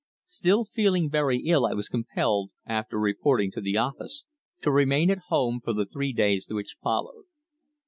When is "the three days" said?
5.73-6.47